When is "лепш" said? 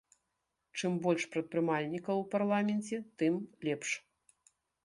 3.69-3.89